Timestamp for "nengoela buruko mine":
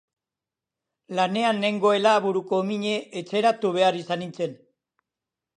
1.65-2.97